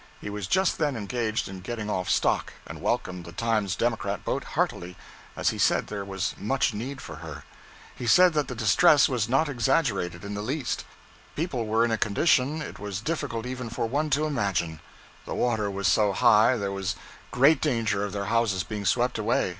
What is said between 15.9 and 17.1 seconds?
high there was